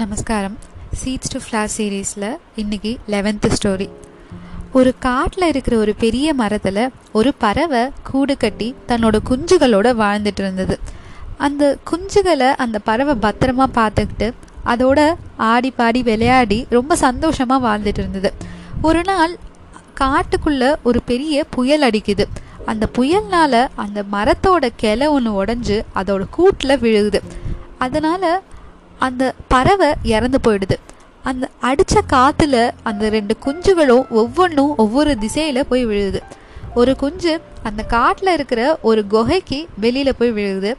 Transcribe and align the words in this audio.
நமஸ்காரம். 0.00 0.58
Seeds 1.00 1.30
to 1.32 1.38
flower 1.46 1.68
சீரீஸில் 1.76 2.36
இன்னைக்கு 2.56 2.98
லெவன்த்து 3.08 3.48
ஸ்டோரி 3.56 3.88
ஒரு 4.72 4.94
காட்டில் 4.98 5.46
இருக்கிற 5.48 5.76
ஒரு 5.76 5.94
பெரிய 5.94 6.34
மரத்தில் 6.34 6.90
ஒரு 7.12 7.34
பறவை 7.34 7.82
கூடு 8.02 8.36
கட்டி 8.36 8.68
தன்னோட 8.88 9.16
குஞ்சுகளோடு 9.30 9.90
வாழ்ந்துட்டு 10.02 10.40
இருந்தது. 10.44 10.78
அந்த 11.36 11.78
குஞ்சுகளை 11.90 12.48
அந்த 12.64 12.78
பறவை 12.78 13.14
பத்திரமா 13.16 13.66
பார்த்துக்கிட்டு 13.74 14.28
அதோட 14.64 15.14
ஆடி 15.36 15.70
பாடி 15.70 16.02
விளையாடி 16.02 16.66
ரொம்ப 16.70 16.96
சந்தோஷமாக 16.96 17.66
வாழ்ந்துட்டு 17.66 18.02
இருந்தது. 18.04 18.32
ஒரு 18.82 19.02
நாள் 19.02 19.36
காட்டுக்குள்ளே 20.00 20.70
ஒரு 20.82 21.02
பெரிய 21.02 21.44
புயல் 21.50 21.86
அடிக்குது. 21.90 22.26
அந்த 22.64 22.88
புயல்னால் 22.98 23.68
அந்த 23.74 24.04
மரத்தோட 24.12 24.68
கிளை 24.76 25.06
ஒன்று 25.06 25.44
உடஞ்சி 25.44 25.80
அதோட 25.94 26.24
கூட்டில் 26.30 26.78
விழுகுது. 26.78 27.20
அதனால் 27.78 28.42
அந்த 29.00 29.34
பறவை 29.48 29.90
இறந்து 30.02 30.38
போயிடுது. 30.46 30.76
அந்த 31.22 31.48
அடித்த 31.60 32.02
காற்றுல 32.12 32.70
அந்த 32.82 33.08
ரெண்டு 33.08 33.36
குஞ்சுகளும் 33.44 34.08
ஒவ்வொன்றும் 34.08 34.76
ஒவ்வொரு 34.76 35.18
திசையில் 35.18 35.66
போய் 35.66 35.86
விழுகுது. 35.86 36.20
ஒரு 36.74 36.96
குஞ்சு 36.96 37.40
அந்த 37.62 37.82
காட்டில் 37.82 38.32
இருக்கிற 38.32 38.78
ஒரு 38.82 39.06
குகைக்கு 39.06 39.68
வெளியில் 39.76 40.16
போய் 40.18 40.32
விழுகுது. 40.32 40.74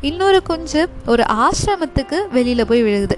இன்னொரு 0.00 0.42
குஞ்சு 0.42 0.88
ஒரு 1.06 1.24
ஆசிரமத்துக்கு 1.32 2.14
வெளியில் 2.30 2.66
போய் 2.66 2.82
விழுகுது. 2.82 3.16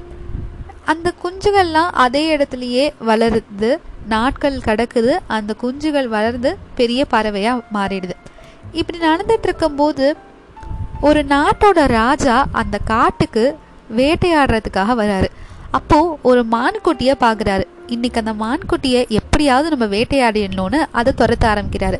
அந்த 0.84 1.12
குஞ்சுகள்லாம் 1.25 1.91
அதே 1.92 2.37
இடத்துலையே 2.37 2.92
வளருது. 3.06 3.77
நாட்கள் 4.09 4.62
கடக்குது. 4.66 5.12
அந்த 5.27 5.55
குஞ்சுகள் 5.62 6.06
வளர்ந்து 6.06 6.56
பெரிய 6.75 7.05
பறவையாக 7.05 7.62
மாறிடுது. 7.75 8.16
இப்படி 8.73 8.98
நடந்துட்டு 9.06 9.42
இருக்கும்போது 9.42 10.16
ஒரு 11.00 11.25
நாட்டோட 11.25 11.87
ராஜா 11.87 12.47
அந்த 12.53 12.78
காட்டுக்கு 12.84 13.45
வேட்டையாடுறதுக்காக 13.96 14.94
வராரு. 15.02 15.28
அப்போது 15.70 16.18
ஒரு 16.22 16.44
மான்குட்டியை 16.50 17.14
பார்க்குறாரு. 17.20 17.64
இன்னைக்கு 17.86 18.22
அந்த 18.24 18.32
மான்குட்டியை 18.44 19.08
எப்படியாவது 19.08 19.76
நம்ம 19.76 19.96
வேட்டையாடிடணும்னு 19.96 20.86
அதை 20.90 21.12
துரத்த 21.16 21.44
ஆரம்பிக்கிறாரு. 21.44 21.98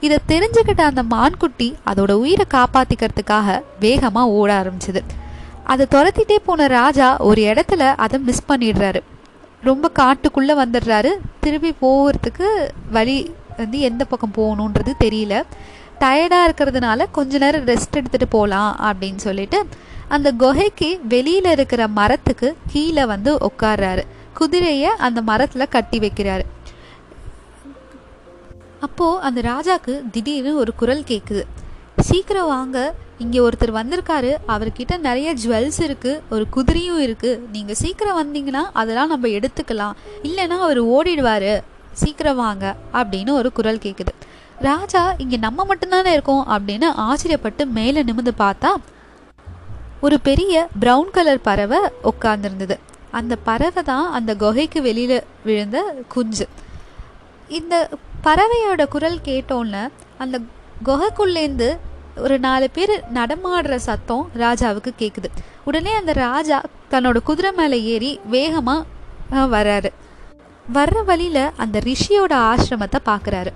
இதை 0.00 0.18
தெரிஞ்சுக்கிட்ட 0.28 0.80
அந்த 0.80 1.02
மான்குட்டி 1.02 1.76
அதோட 1.86 2.12
உயிரை 2.12 2.44
காப்பாத்திக்கிறதுக்காக 2.50 3.62
வேகமாக 3.80 4.28
ஓட 4.28 4.62
ஆரம்பிச்சது. 4.62 5.00
அதை 5.64 5.86
துரத்திட்டே 5.90 6.36
போன 6.44 6.66
ராஜா 6.66 7.16
ஒரு 7.18 7.42
இடத்துல 7.42 7.94
அதை 7.96 8.18
மிஸ் 8.18 8.44
பண்ணிடுறாரு. 8.48 9.00
ரொம்ப 9.62 9.90
காட்டுக்குள்ளே 9.98 10.54
வந்துடுறாரு. 10.64 11.10
திரும்பி 11.40 11.74
போகிறதுக்கு 11.82 12.46
வழி 12.90 13.34
வந்து 13.56 13.78
எந்த 13.78 14.04
பக்கம் 14.04 14.34
போகணுன்றது 14.36 14.92
தெரியல. 15.00 15.42
டயர்டாக 16.02 16.46
இருக்கிறதுனால 16.48 17.06
கொஞ்ச 17.18 17.38
நேரம் 17.44 17.66
ரெஸ்ட் 17.70 17.98
எடுத்துகிட்டு 18.00 18.28
போகலாம் 18.36 18.72
அப்படின்னு 18.88 19.22
சொல்லிட்டு 19.26 19.60
அந்த 20.14 20.28
குகைக்கு 20.42 20.88
வெளியில் 21.12 21.50
இருக்கிற 21.56 21.82
மரத்துக்கு 21.98 22.48
கீழே 22.72 23.04
வந்து 23.12 23.30
உட்கார்றாரு. 23.48 24.02
குதிரையை 24.38 24.90
அந்த 25.06 25.18
மரத்தில் 25.30 25.72
கட்டி 25.74 25.98
வைக்கிறாரு. 26.04 26.44
அப்போது 28.86 29.20
அந்த 29.26 29.40
ராஜாக்கு 29.52 29.94
திடீர்னு 30.14 30.52
ஒரு 30.62 30.72
குரல் 30.80 31.02
கேட்குது 31.10 31.42
சீக்கிரம் 32.08 32.50
வாங்க 32.54 32.78
இங்கே 33.22 33.40
ஒருத்தர் 33.46 33.72
வந்திருக்காரு. 33.78 34.30
அவர்கிட்ட 34.54 34.94
நிறைய 35.06 35.28
ஜுவல்ஸ் 35.42 35.80
இருக்குது 35.86 36.20
ஒரு 36.34 36.44
குதிரையும் 36.56 37.02
இருக்குது 37.06 37.40
நீங்கள் 37.54 37.78
சீக்கிரம் 37.82 38.18
வந்தீங்கன்னா 38.20 38.62
அதெல்லாம் 38.80 39.12
நம்ம 39.14 39.28
எடுத்துக்கலாம். 39.38 39.94
இல்லைன்னா 40.28 40.58
அவர் 40.66 40.80
ஓடிடுவார். 40.96 41.52
சீக்கிரம் 42.02 42.40
வாங்க 42.44 42.64
அப்படின்னு 42.98 43.32
ஒரு 43.40 43.48
குரல் 43.58 43.82
கேட்குது 43.86 44.12
ராஜா 44.58 45.14
இங்கே 45.18 45.36
நம்ம 45.36 45.64
மட்டும்தானே 45.64 46.12
இருக்கோம் 46.12 46.46
அப்படின்னு 46.48 46.88
ஆச்சரியப்பட்டு 46.96 47.66
மேலே 47.66 48.02
நிமிந்து 48.02 48.32
பார்த்தா 48.38 48.74
ஒரு 50.00 50.20
பெரிய 50.20 50.68
ப்ரௌன் 50.80 51.10
கலர் 51.10 51.40
பறவை 51.40 51.78
உட்காந்துருந்தது 52.04 52.76
அந்த 53.10 53.36
பறவை 53.36 53.82
தான் 53.82 54.12
அந்த 54.12 54.34
குகைக்கு 54.34 54.82
வெளியில் 54.82 55.22
விழுந்த 55.44 56.04
குஞ்சு. 56.08 56.48
இந்த 57.48 57.88
பறவையோட 58.24 58.88
குரல் 58.88 59.18
கேட்டோன்னே 59.24 59.88
அந்த 60.18 60.40
குகைக்குள்ளேருந்து 60.84 61.78
ஒரு 62.16 62.38
நாலு 62.38 62.70
பேர் 62.70 63.04
நடமாடுற 63.14 63.74
சத்தம் 63.74 64.30
ராஜாவுக்கு 64.34 64.92
கேட்குது 64.98 65.28
உடனே 65.64 65.92
அந்த 65.92 66.12
ராஜா 66.12 66.62
தன்னோட 66.90 67.16
குதிரை 67.22 67.52
மேலே 67.52 67.82
ஏறி 67.82 68.20
வேகமாக 68.24 68.84
வர்றாரு. 69.30 69.90
வர்ற 70.74 71.04
வழியில் 71.04 71.50
அந்த 71.56 71.80
ரிஷியோட 71.80 72.34
ஆசிரமத்தை 72.50 72.98
பார்க்குறாரு 73.04 73.52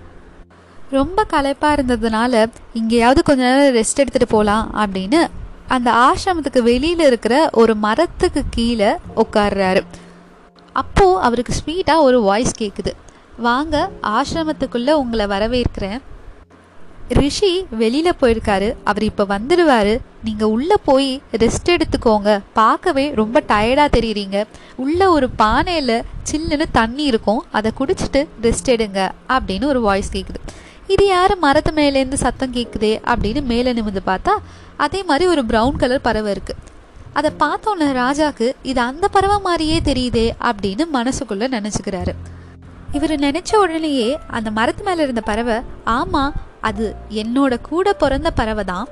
ரொம்ப 0.91 1.25
களைப்பாக 1.25 1.83
இருந்ததுனால 1.83 2.47
இங்கேயாவது 2.75 3.23
கொஞ்ச 3.25 3.43
நேரம் 3.43 3.75
ரெஸ்ட் 3.75 4.01
எடுத்துகிட்டு 4.01 4.29
போகலாம் 4.29 4.75
அப்படின்னு 4.75 5.27
அந்த 5.69 5.91
ஆசிரமத்துக்கு 5.93 6.59
வெளியில் 6.59 6.99
இருக்கிற 6.99 7.49
ஒரு 7.53 7.75
மரத்துக்கு 7.75 8.43
கீழே 8.51 8.91
உட்கார்றாரு. 9.17 9.83
அப்போது 10.73 11.21
அவருக்கு 11.21 11.55
ஸ்வீட்டாக 11.55 12.01
ஒரு 12.01 12.21
வாய்ஸ் 12.21 12.63
கேட்குது 12.63 12.93
வாங்க 13.37 13.91
ஆசிரமத்துக்குள்ளே 14.03 14.91
உங்களை 14.91 15.27
வரவேற்கிறேன். 15.27 16.01
ரிஷி 17.09 17.67
வெளியில் 17.71 18.19
போயிருக்காரு. 18.21 18.75
அவர் 18.85 19.03
இப்போ 19.03 19.25
வந்துடுவார். 19.25 19.99
நீங்கள் 20.25 20.49
உள்ளே 20.49 20.75
போய் 20.85 21.23
ரெஸ்ட் 21.33 21.77
எடுத்துக்கோங்க. 21.77 22.41
பார்க்கவே 22.53 23.13
ரொம்ப 23.15 23.43
டயர்டாக 23.49 23.89
தெரியுறீங்க. 23.97 24.45
உள்ளே 24.77 25.07
ஒரு 25.07 25.29
பானையில் 25.39 26.03
சில்லுன்னு 26.31 26.65
தண்ணி 26.73 27.03
இருக்கும். 27.03 27.45
அதை 27.53 27.73
குடிச்சிட்டு 27.79 28.27
ரெஸ்ட் 28.43 28.71
எடுங்க. 28.77 29.11
அப்படின்னு 29.29 29.65
ஒரு 29.65 29.81
வாய்ஸ் 29.81 30.17
கேட்குது 30.17 30.41
இது 30.95 31.05
யார் 31.07 31.35
மரத்து 31.45 31.71
மேலேருந்து 31.79 32.19
சத்தம் 32.25 32.55
கேட்குதே 32.57 32.91
அப்படின்னு 33.11 33.41
மேலே 33.53 33.71
நிமிந்து 33.79 34.03
பார்த்தா 34.11 34.35
அதே 34.85 35.01
மாதிரி 35.09 35.25
ஒரு 35.33 35.43
ப்ரௌன் 35.51 35.81
கலர் 35.83 36.07
பறவை 36.07 36.31
இருக்குது 36.35 36.63
அதை 37.19 37.31
பார்த்தோன்ன 37.43 37.91
ராஜாக்கு 38.03 38.47
இது 38.71 38.81
அந்த 38.81 39.07
பறவை 39.15 39.37
மாதிரியே 39.47 39.79
தெரியுதே 39.89 40.25
அப்படின்னு 40.49 40.85
மனசுக்குள்ளே 40.97 41.47
நினச்சிக்கிறாரு. 41.57 42.13
இவர் 42.97 43.15
நினச்ச 43.27 43.51
உடனேயே 43.63 44.09
அந்த 44.37 44.49
மரத்து 44.59 44.83
மேலே 44.89 45.03
இருந்த 45.07 45.23
பறவை 45.31 45.57
ஆமாம் 45.97 46.35
அது 46.69 46.85
என்னோட 47.23 47.55
கூட 47.71 47.93
பிறந்த 48.03 48.31
பறவை 48.41 48.65
தான். 48.65 48.87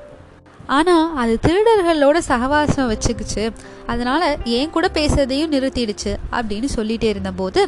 ஆனால் 0.76 1.06
அது 1.22 1.32
திருடர்களோட 1.46 2.18
சகவாசம் 2.30 2.90
வச்சுக்கிச்சு. 2.92 3.44
அதனால் 3.92 4.26
என் 4.58 4.74
கூட 4.76 4.86
பேசுறதையும் 4.98 5.54
நிறுத்திடுச்சு 5.54 6.12
அப்படின்னு 6.36 6.70
சொல்லிட்டே 6.76 7.10
இருந்தபோது 7.14 7.62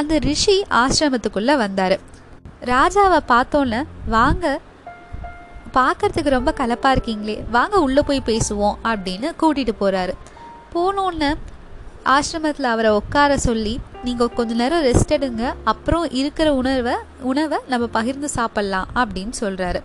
அந்த 0.00 0.18
ரிஷி 0.28 0.56
ஆசிரமத்துக்குள்ளே 0.82 1.56
வந்தார். 1.64 1.96
ராஜாவை 2.66 3.18
பார்த்தோன்னே 3.28 3.80
வாங்க 4.08 4.46
பார்க்கறதுக்கு 5.74 6.30
ரொம்ப 6.30 6.50
கலப்பாக 6.56 6.94
இருக்கீங்களே 6.96 7.36
வாங்க 7.50 7.76
உள்ளே 7.80 8.02
போய் 8.02 8.26
பேசுவோம் 8.26 8.76
அப்படின்னு 8.82 9.28
கூட்டிகிட்டு 9.40 9.74
போகிறாரு 9.80 10.14
போனோன்னே 10.74 11.30
ஆசிரமத்தில் 12.06 12.68
அவரை 12.68 12.90
உட்கார 12.90 13.32
சொல்லி 13.38 13.74
நீங்கள் 14.04 14.32
கொஞ்ச 14.34 14.52
நேரம் 14.54 14.84
ரெஸ்ட் 14.84 15.12
எடுங்க 15.12 15.44
அப்புறம் 15.64 16.06
இருக்கிற 16.10 16.48
உணர்வை 16.54 16.94
உணவை 17.22 17.58
நம்ம 17.68 17.86
பகிர்ந்து 17.86 18.28
சாப்பிட்லாம் 18.36 18.88
அப்படின்னு 18.94 19.34
சொல்கிறாரு 19.40 19.82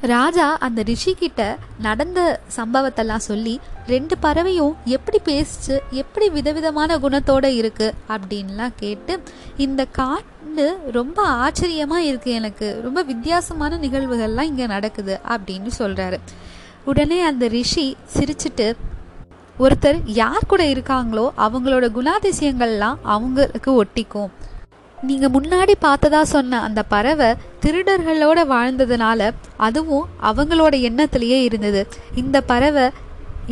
ராஜா 0.00 0.56
அந்த 0.56 0.82
ரிஷி 0.82 1.14
கிட்ட 1.14 1.58
நடந்த 1.80 2.40
சம்பவத்தெல்லாம் 2.56 3.16
சொல்லி 3.16 3.60
ரெண்டு 3.86 4.18
பறவையும் 4.18 4.76
எப்படி 4.84 5.18
பேசிச்சு 5.24 5.78
எப்படி 5.90 6.30
விதவிதமான 6.30 6.98
குணத்தோட 6.98 7.44
இருக்கு? 7.44 7.94
அப்படின்லாம் 8.08 8.72
கேட்டு 8.76 9.20
இந்த 9.56 9.84
காட்டு 9.84 10.78
ரொம்ப 10.92 11.26
ஆச்சரியமா 11.28 11.96
இருக்கு 11.96 12.30
எனக்கு. 12.30 12.80
ரொம்ப 12.82 13.02
வித்தியாசமான 13.02 13.76
நிகழ்வுகள்லாம் 13.76 14.42
இங்கே 14.42 14.66
நடக்குது 14.66 15.20
அப்படின்னு 15.28 15.70
சொல்றாரு. 15.78 16.18
உடனே 16.84 17.20
அந்த 17.20 17.46
ரிஷி 17.46 17.96
சிரிச்சுட்டு 18.16 18.72
ஒருத்தர் 19.58 20.00
யார் 20.04 20.46
கூட 20.46 20.64
இருக்காங்களோ 20.64 21.30
அவங்களோட 21.36 21.88
குணாதிசயங்கள்லாம் 21.98 22.96
அவங்களுக்கு 23.02 23.84
ஒட்டிக்கும். 23.84 24.30
நீங்க 25.08 25.26
முன்னாடி 25.34 25.74
பார்த்ததா 25.84 26.20
சொன்ன 26.32 26.58
அந்த 26.66 26.80
பறவை 26.94 27.28
திருடர்களோட 27.62 28.40
வாழ்ந்ததுனால 28.54 29.30
அதுவும் 29.66 30.08
அவங்களோட 30.30 30.74
எண்ணத்திலேயே 30.88 31.38
இருந்தது. 31.46 31.82
இந்த 32.22 32.36
பறவை 32.50 32.84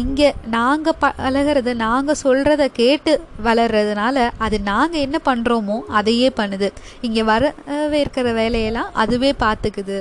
இங்கே 0.03 0.29
நாங்கள் 0.57 0.99
பழகிறத 1.03 1.71
நாங்கள் 1.85 2.21
சொல்கிறத 2.25 2.65
கேட்டு 2.81 3.13
வளர்றதுனால 3.47 4.17
அது 4.47 4.57
நாங்கள் 4.71 5.05
என்ன 5.07 5.19
பண்ணுறோமோ 5.29 5.79
அதையே 6.01 6.29
பண்ணுது. 6.41 6.69
இங்கே 7.07 7.25
வரவேற்கிற 7.33 8.35
வேலையெல்லாம் 8.41 8.93
அதுவே 9.05 9.33
பார்த்துக்குது 9.45 9.99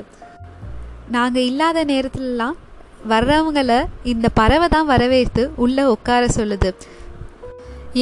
நாங்கள் 1.16 1.48
இல்லாத 1.50 1.86
நேரத்துலலாம் 1.94 2.58
வர்றவங்கள 3.14 3.72
இந்த 4.12 4.28
பறவை 4.40 4.68
தான் 4.76 4.92
வரவேற்று 4.94 5.44
உள்ளே 5.64 5.84
உட்கார 5.96 6.24
சொல்லுது. 6.40 6.70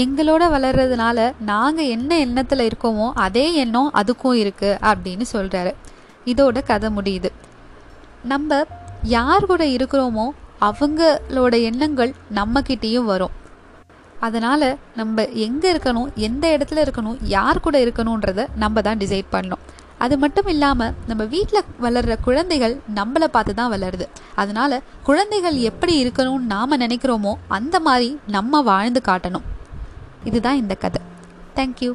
எங்களோட 0.02 0.44
வளர்றதுனால 0.54 1.26
நாங்கள் 1.50 1.92
என்ன 1.96 2.12
எண்ணத்தில் 2.26 2.64
இருக்கோமோ 2.70 3.08
அதே 3.26 3.46
எண்ணம் 3.64 3.90
அதுக்கும் 4.00 4.38
இருக்குது 4.44 4.80
அப்படின்னு 4.90 5.26
சொல்கிறாரு 5.34 5.72
இதோட 6.32 6.58
கதை 6.70 6.90
முடியுது. 6.98 7.30
நம்ம 8.32 8.60
யார் 9.16 9.50
கூட 9.52 9.64
இருக்கிறோமோ 9.78 10.26
அவங்களோட 10.68 11.54
எண்ணங்கள் 11.70 12.12
நம்மக்கிட்டேயும் 12.38 13.10
வரும். 13.12 13.34
அதனால் 14.26 14.68
நம்ம 15.00 15.26
எங்கே 15.46 15.68
இருக்கணும் 15.74 16.12
எந்த 16.28 16.46
இடத்துல 16.56 16.84
இருக்கணும் 16.86 17.18
யார் 17.36 17.64
கூட 17.66 17.78
இருக்கணுன்றத 17.86 18.46
நம்ம 18.64 18.82
தான் 18.88 19.02
டிசைட் 19.04 19.34
பண்ணணும். 19.36 19.64
அது 20.04 20.16
மட்டும் 20.22 20.50
இல்லாமல் 20.54 20.96
நம்ம 21.10 21.24
வீட்டில் 21.34 21.68
வளர்கிற 21.84 22.16
குழந்தைகள் 22.28 22.74
நம்மளை 23.00 23.28
பார்த்து 23.36 23.54
தான் 23.60 23.74
வளருது. 23.74 24.06
அதனால 24.42 24.80
குழந்தைகள் 25.10 25.58
எப்படி 25.70 25.94
இருக்கணும்னு 26.04 26.52
நாம் 26.54 26.82
நினைக்கிறோமோ 26.86 27.34
அந்த 27.58 27.76
மாதிரி 27.88 28.10
நம்ம 28.38 28.62
வாழ்ந்து 28.72 29.02
காட்டணும். 29.10 29.46
இதுதான் 30.25 30.57
இந்த 30.57 30.75
கதை. 30.75 31.01
தேங்க்யூ 31.56 31.92